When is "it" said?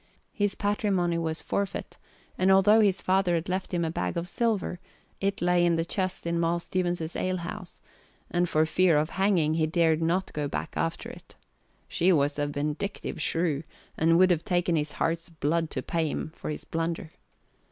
5.19-5.43, 11.11-11.35